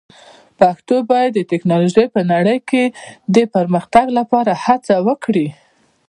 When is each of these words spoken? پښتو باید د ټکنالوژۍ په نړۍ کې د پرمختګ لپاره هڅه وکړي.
پښتو 0.59 0.95
باید 1.11 1.31
د 1.35 1.39
ټکنالوژۍ 1.51 2.05
په 2.15 2.21
نړۍ 2.31 2.57
کې 2.69 2.83
د 3.35 3.37
پرمختګ 3.55 4.05
لپاره 4.17 4.51
هڅه 4.65 4.95
وکړي. 5.07 5.47